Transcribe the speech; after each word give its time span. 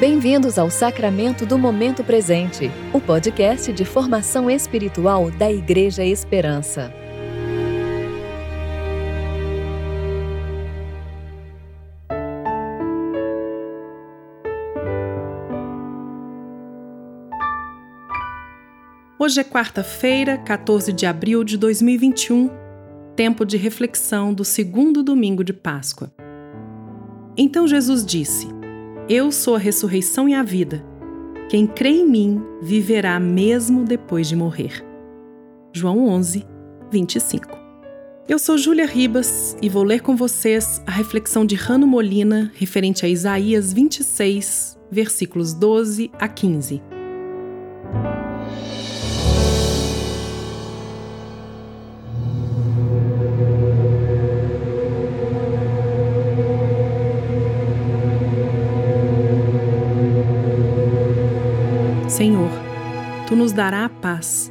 Bem-vindos 0.00 0.60
ao 0.60 0.70
Sacramento 0.70 1.44
do 1.44 1.58
Momento 1.58 2.04
Presente, 2.04 2.70
o 2.94 3.00
podcast 3.00 3.72
de 3.72 3.84
formação 3.84 4.48
espiritual 4.48 5.28
da 5.28 5.50
Igreja 5.50 6.04
Esperança. 6.04 6.94
Hoje 19.18 19.40
é 19.40 19.44
quarta-feira, 19.44 20.38
14 20.38 20.92
de 20.92 21.06
abril 21.06 21.42
de 21.42 21.58
2021, 21.58 22.48
tempo 23.16 23.44
de 23.44 23.56
reflexão 23.56 24.32
do 24.32 24.44
segundo 24.44 25.02
domingo 25.02 25.42
de 25.42 25.52
Páscoa. 25.52 26.12
Então 27.36 27.66
Jesus 27.66 28.06
disse: 28.06 28.57
Eu 29.10 29.32
sou 29.32 29.56
a 29.56 29.58
ressurreição 29.58 30.28
e 30.28 30.34
a 30.34 30.42
vida. 30.42 30.84
Quem 31.48 31.66
crê 31.66 31.88
em 31.88 32.06
mim 32.06 32.42
viverá 32.60 33.18
mesmo 33.18 33.82
depois 33.82 34.28
de 34.28 34.36
morrer. 34.36 34.84
João 35.72 36.08
11, 36.08 36.46
25. 36.92 37.48
Eu 38.28 38.38
sou 38.38 38.58
Júlia 38.58 38.84
Ribas 38.84 39.56
e 39.62 39.68
vou 39.70 39.82
ler 39.82 40.02
com 40.02 40.14
vocês 40.14 40.82
a 40.86 40.90
reflexão 40.90 41.46
de 41.46 41.54
Rano 41.54 41.86
Molina 41.86 42.52
referente 42.54 43.06
a 43.06 43.08
Isaías 43.08 43.72
26, 43.72 44.78
versículos 44.90 45.54
12 45.54 46.10
a 46.18 46.28
15. 46.28 46.97
Senhor, 62.18 62.50
tu 63.28 63.36
nos 63.36 63.52
dará 63.52 63.84
a 63.84 63.88
paz, 63.88 64.50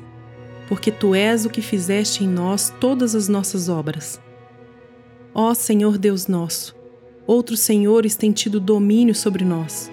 porque 0.69 0.89
tu 0.89 1.13
és 1.13 1.45
o 1.45 1.49
que 1.49 1.61
fizeste 1.61 2.23
em 2.23 2.27
nós 2.29 2.73
todas 2.79 3.13
as 3.13 3.27
nossas 3.27 3.67
obras. 3.67 4.21
Ó 5.33 5.53
Senhor 5.53 5.97
Deus 5.97 6.27
nosso, 6.27 6.73
outros 7.25 7.59
senhores 7.59 8.15
têm 8.15 8.31
tido 8.31 8.61
domínio 8.61 9.13
sobre 9.13 9.43
nós, 9.43 9.91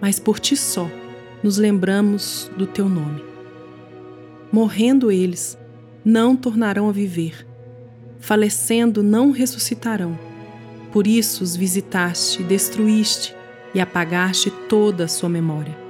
mas 0.00 0.18
por 0.18 0.40
ti 0.40 0.56
só 0.56 0.90
nos 1.42 1.58
lembramos 1.58 2.50
do 2.56 2.66
teu 2.66 2.88
nome. 2.88 3.22
Morrendo 4.50 5.12
eles, 5.12 5.58
não 6.02 6.34
tornarão 6.34 6.88
a 6.88 6.92
viver, 6.92 7.46
falecendo, 8.18 9.02
não 9.02 9.32
ressuscitarão. 9.32 10.18
Por 10.92 11.06
isso 11.06 11.44
os 11.44 11.54
visitaste, 11.54 12.42
destruíste 12.42 13.36
e 13.74 13.82
apagaste 13.82 14.50
toda 14.50 15.04
a 15.04 15.08
sua 15.08 15.28
memória. 15.28 15.84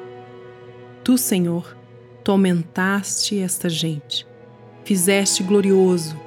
Tu, 1.06 1.16
Senhor, 1.16 1.76
tu 2.24 2.32
aumentaste 2.32 3.38
esta 3.38 3.68
gente, 3.68 4.26
fizeste 4.84 5.40
glorioso, 5.40 6.20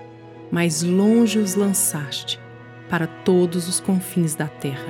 mas 0.50 0.84
longe 0.84 1.38
os 1.38 1.54
lançaste 1.54 2.40
para 2.90 3.06
todos 3.06 3.68
os 3.68 3.82
confins 3.82 4.36
da 4.36 4.48
terra. 4.48 4.88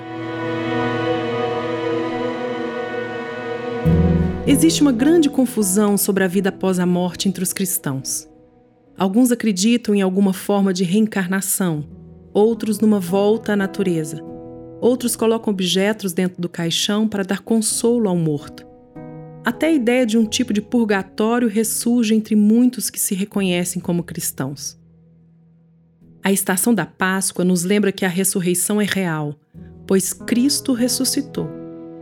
Existe 4.46 4.84
uma 4.84 4.92
grande 4.92 5.28
confusão 5.28 5.98
sobre 5.98 6.24
a 6.24 6.28
vida 6.28 6.50
após 6.50 6.78
a 6.78 6.86
morte 6.86 7.28
entre 7.28 7.42
os 7.42 7.52
cristãos. 7.52 8.30
Alguns 8.96 9.32
acreditam 9.32 9.96
em 9.96 10.04
alguma 10.04 10.34
forma 10.34 10.72
de 10.72 10.84
reencarnação, 10.84 11.84
outros 12.32 12.80
numa 12.80 13.00
volta 13.00 13.54
à 13.54 13.56
natureza. 13.56 14.24
Outros 14.80 15.16
colocam 15.16 15.52
objetos 15.52 16.14
dentro 16.14 16.40
do 16.40 16.48
caixão 16.48 17.08
para 17.08 17.24
dar 17.24 17.40
consolo 17.40 18.08
ao 18.08 18.16
morto. 18.16 18.69
Até 19.44 19.68
a 19.68 19.72
ideia 19.72 20.06
de 20.06 20.18
um 20.18 20.26
tipo 20.26 20.52
de 20.52 20.62
purgatório 20.62 21.48
ressurge 21.48 22.14
entre 22.14 22.36
muitos 22.36 22.90
que 22.90 23.00
se 23.00 23.16
reconhecem 23.16 23.82
como 23.82 24.04
cristãos. 24.04 24.78
A 26.22 26.32
estação 26.32 26.74
da 26.74 26.86
Páscoa 26.86 27.46
nos 27.46 27.64
lembra 27.64 27.92
que 27.92 28.06
a 28.06 28.10
ressurreição 28.10 28.82
é 28.82 28.86
real, 28.86 29.40
pois 29.88 30.12
Cristo 30.12 30.74
ressuscitou, 30.74 31.50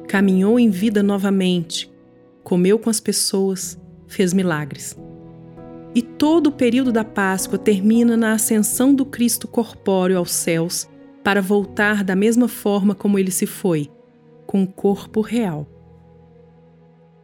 caminhou 0.08 0.60
em 0.60 0.70
vida 0.70 1.04
novamente, 1.04 1.90
comeu 2.44 2.80
com 2.80 2.90
as 2.90 3.00
pessoas, 3.00 3.80
fez 4.08 4.34
milagres. 4.34 4.98
E 5.94 6.02
todo 6.02 6.48
o 6.48 6.52
período 6.52 6.92
da 6.92 7.04
Páscoa 7.04 7.58
termina 7.58 8.18
na 8.18 8.34
ascensão 8.34 8.94
do 8.94 9.06
Cristo 9.06 9.48
corpóreo 9.48 10.18
aos 10.18 10.32
céus 10.32 10.88
para 11.24 11.42
voltar 11.42 12.04
da 12.04 12.16
mesma 12.16 12.48
forma 12.48 12.96
como 12.96 13.20
ele 13.20 13.32
se 13.32 13.46
foi, 13.46 13.90
com 14.46 14.64
o 14.64 14.68
corpo 14.68 15.22
real. 15.22 15.77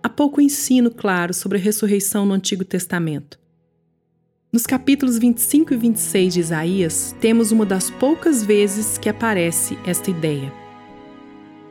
Há 0.06 0.10
pouco 0.10 0.42
ensino 0.42 0.92
claro 0.92 1.34
sobre 1.34 1.58
a 1.58 1.62
ressurreição 1.62 2.26
no 2.26 2.34
Antigo 2.34 2.66
Testamento. 2.66 3.40
Nos 4.52 4.66
capítulos 4.66 5.18
25 5.18 5.74
e 5.74 5.78
26 5.78 6.34
de 6.34 6.40
Isaías, 6.42 7.16
temos 7.22 7.54
uma 7.54 7.66
das 7.66 7.90
poucas 7.90 8.44
vezes 8.44 8.98
que 8.98 9.08
aparece 9.08 9.78
esta 9.86 10.12
ideia. 10.12 10.52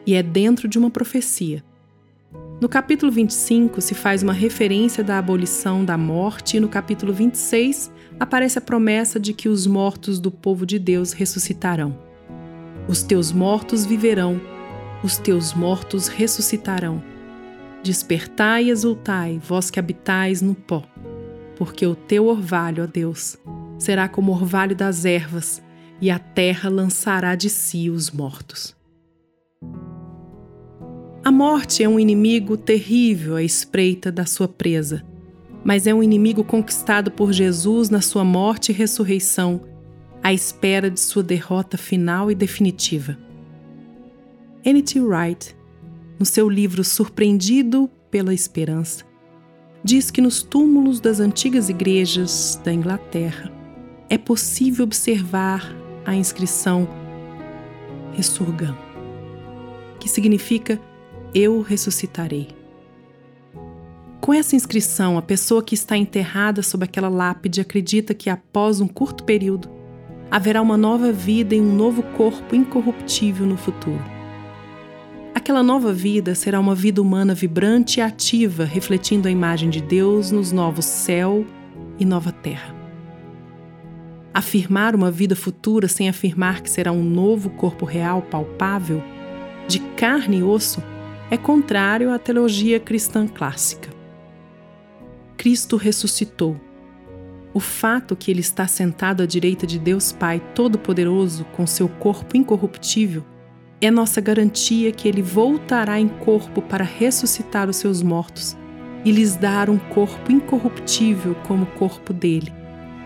E 0.06 0.14
é 0.14 0.22
dentro 0.22 0.66
de 0.66 0.78
uma 0.78 0.88
profecia. 0.88 1.62
No 2.58 2.70
capítulo 2.70 3.12
25 3.12 3.82
se 3.82 3.94
faz 3.94 4.22
uma 4.22 4.32
referência 4.32 5.04
da 5.04 5.18
abolição 5.18 5.84
da 5.84 5.98
morte, 5.98 6.56
e 6.56 6.60
no 6.60 6.70
capítulo 6.70 7.12
26 7.12 7.92
aparece 8.18 8.58
a 8.58 8.62
promessa 8.62 9.20
de 9.20 9.34
que 9.34 9.50
os 9.50 9.66
mortos 9.66 10.18
do 10.18 10.30
povo 10.30 10.64
de 10.64 10.78
Deus 10.78 11.12
ressuscitarão. 11.12 11.98
Os 12.88 13.02
teus 13.02 13.30
mortos 13.30 13.84
viverão, 13.84 14.40
os 15.04 15.18
teus 15.18 15.52
mortos 15.52 16.08
ressuscitarão 16.08 17.11
Despertai 17.82 18.64
e 18.64 18.70
exultai, 18.70 19.40
vós 19.44 19.68
que 19.68 19.80
habitais 19.80 20.40
no 20.40 20.54
pó, 20.54 20.84
porque 21.56 21.84
o 21.84 21.96
teu 21.96 22.26
orvalho, 22.26 22.84
ó 22.84 22.86
Deus, 22.86 23.36
será 23.76 24.08
como 24.08 24.30
o 24.30 24.34
orvalho 24.34 24.76
das 24.76 25.04
ervas, 25.04 25.60
e 26.00 26.10
a 26.10 26.18
terra 26.18 26.68
lançará 26.68 27.34
de 27.34 27.50
si 27.50 27.90
os 27.90 28.10
mortos. 28.10 28.76
A 31.24 31.30
morte 31.30 31.82
é 31.82 31.88
um 31.88 31.98
inimigo 31.98 32.56
terrível 32.56 33.36
à 33.36 33.42
espreita 33.42 34.10
da 34.10 34.26
sua 34.26 34.48
presa, 34.48 35.04
mas 35.64 35.86
é 35.86 35.94
um 35.94 36.02
inimigo 36.02 36.42
conquistado 36.42 37.10
por 37.10 37.32
Jesus 37.32 37.90
na 37.90 38.00
sua 38.00 38.24
morte 38.24 38.70
e 38.70 38.74
ressurreição, 38.74 39.62
à 40.22 40.32
espera 40.32 40.90
de 40.90 41.00
sua 41.00 41.22
derrota 41.22 41.76
final 41.76 42.30
e 42.30 42.34
definitiva. 42.34 43.16
N.T. 44.64 45.00
Wright 45.00 45.56
no 46.22 46.26
seu 46.26 46.48
livro 46.48 46.84
Surpreendido 46.84 47.90
pela 48.08 48.32
Esperança, 48.32 49.04
diz 49.82 50.08
que 50.08 50.20
nos 50.20 50.40
túmulos 50.40 51.00
das 51.00 51.18
antigas 51.18 51.68
igrejas 51.68 52.60
da 52.62 52.72
Inglaterra 52.72 53.50
é 54.08 54.16
possível 54.16 54.84
observar 54.84 55.74
a 56.06 56.14
inscrição 56.14 56.88
Ressurgam, 58.12 58.78
que 59.98 60.08
significa 60.08 60.80
Eu 61.34 61.60
ressuscitarei. 61.60 62.50
Com 64.20 64.32
essa 64.32 64.54
inscrição, 64.54 65.18
a 65.18 65.22
pessoa 65.22 65.60
que 65.60 65.74
está 65.74 65.96
enterrada 65.96 66.62
sob 66.62 66.84
aquela 66.84 67.08
lápide 67.08 67.60
acredita 67.60 68.14
que 68.14 68.30
após 68.30 68.80
um 68.80 68.86
curto 68.86 69.24
período 69.24 69.68
haverá 70.30 70.62
uma 70.62 70.76
nova 70.76 71.10
vida 71.10 71.52
e 71.56 71.60
um 71.60 71.74
novo 71.74 72.00
corpo 72.16 72.54
incorruptível 72.54 73.44
no 73.44 73.56
futuro. 73.56 74.11
Aquela 75.34 75.62
nova 75.62 75.94
vida 75.94 76.34
será 76.34 76.60
uma 76.60 76.74
vida 76.74 77.00
humana 77.00 77.34
vibrante 77.34 77.98
e 77.98 78.02
ativa, 78.02 78.64
refletindo 78.64 79.26
a 79.26 79.30
imagem 79.30 79.70
de 79.70 79.80
Deus 79.80 80.30
nos 80.30 80.52
novos 80.52 80.84
céu 80.84 81.46
e 81.98 82.04
nova 82.04 82.30
terra. 82.30 82.74
Afirmar 84.34 84.94
uma 84.94 85.10
vida 85.10 85.34
futura 85.34 85.88
sem 85.88 86.06
afirmar 86.06 86.60
que 86.60 86.68
será 86.68 86.92
um 86.92 87.02
novo 87.02 87.48
corpo 87.48 87.86
real, 87.86 88.20
palpável, 88.20 89.02
de 89.66 89.78
carne 89.96 90.38
e 90.38 90.42
osso, 90.42 90.82
é 91.30 91.36
contrário 91.38 92.12
à 92.12 92.18
teologia 92.18 92.78
cristã 92.78 93.26
clássica. 93.26 93.88
Cristo 95.38 95.78
ressuscitou. 95.78 96.60
O 97.54 97.60
fato 97.60 98.14
que 98.14 98.30
ele 98.30 98.40
está 98.40 98.66
sentado 98.66 99.22
à 99.22 99.26
direita 99.26 99.66
de 99.66 99.78
Deus 99.78 100.12
Pai 100.12 100.42
Todo-Poderoso 100.54 101.44
com 101.52 101.66
seu 101.66 101.88
corpo 101.88 102.36
incorruptível 102.36 103.24
é 103.82 103.90
nossa 103.90 104.20
garantia 104.20 104.92
que 104.92 105.08
ele 105.08 105.20
voltará 105.20 105.98
em 105.98 106.06
corpo 106.06 106.62
para 106.62 106.84
ressuscitar 106.84 107.68
os 107.68 107.76
seus 107.76 108.00
mortos 108.00 108.56
e 109.04 109.10
lhes 109.10 109.34
dar 109.34 109.68
um 109.68 109.76
corpo 109.76 110.30
incorruptível 110.30 111.34
como 111.46 111.64
o 111.64 111.66
corpo 111.66 112.12
dele. 112.12 112.52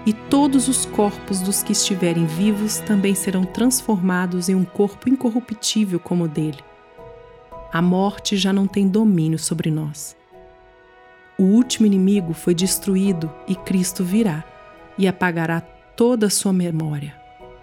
E 0.05 0.13
todos 0.13 0.69
os 0.69 0.85
corpos 0.85 1.41
dos 1.41 1.63
que 1.63 1.73
estiverem 1.73 2.27
vivos 2.27 2.77
também 2.77 3.15
serão 3.15 3.43
transformados 3.43 4.51
em 4.51 4.55
um 4.55 4.65
corpo 4.65 5.09
incorruptível 5.09 5.99
como 5.99 6.25
o 6.25 6.29
dele. 6.29 6.63
A 7.73 7.81
morte 7.81 8.37
já 8.37 8.53
não 8.53 8.67
tem 8.67 8.87
domínio 8.87 9.39
sobre 9.39 9.71
nós. 9.71 10.15
O 11.39 11.43
último 11.45 11.87
inimigo 11.87 12.35
foi 12.35 12.55
destruído 12.55 13.33
e 13.49 13.55
Cristo 13.55 14.05
virá 14.05 14.45
e 14.99 15.09
apagará 15.09 15.61
toda 15.97 16.27
a 16.27 16.31
sua 16.31 16.53
memória 16.53 17.15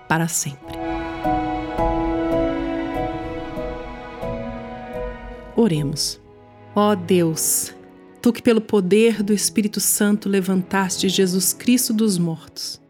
para 0.08 0.28
sempre. 0.28 0.93
Oremos. 5.56 6.20
Ó 6.76 6.96
Deus, 6.96 7.74
tu 8.22 8.34
que 8.34 8.42
pelo 8.42 8.62
poder 8.62 9.22
do 9.22 9.34
Espírito 9.34 9.80
Santo 9.80 10.28
levantaste 10.28 11.08
Jesus 11.08 11.54
Cristo 11.54 11.94
dos 11.94 12.18
mortos 12.18 12.82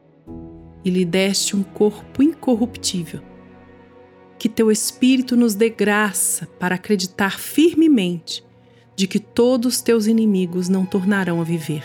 e 0.86 0.90
lhe 0.90 1.04
deste 1.04 1.56
um 1.56 1.64
corpo 1.64 2.24
incorruptível, 2.24 3.22
que 4.38 4.48
teu 4.48 4.72
Espírito 4.72 5.36
nos 5.36 5.56
dê 5.56 5.70
graça 5.70 6.48
para 6.60 6.76
acreditar 6.76 7.40
firmemente 7.40 8.44
de 8.96 9.08
que 9.08 9.20
todos 9.20 9.82
teus 9.82 10.08
inimigos 10.08 10.70
não 10.70 10.86
tornarão 10.86 11.42
a 11.42 11.44
viver, 11.44 11.84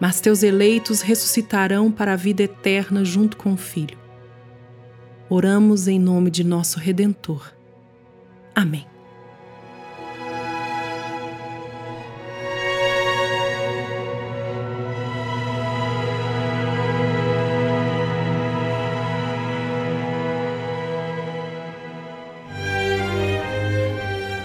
mas 0.00 0.20
teus 0.20 0.42
eleitos 0.42 1.00
ressuscitarão 1.00 1.90
para 1.90 2.12
a 2.12 2.16
vida 2.16 2.42
eterna 2.42 3.04
junto 3.04 3.36
com 3.36 3.52
o 3.52 3.56
Filho. 3.56 3.98
Oramos 5.28 5.86
em 5.86 5.98
nome 5.98 6.30
de 6.30 6.42
nosso 6.42 6.78
Redentor. 6.78 7.52
Amém. 8.54 8.97